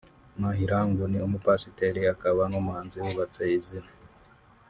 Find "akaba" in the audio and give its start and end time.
2.13-2.41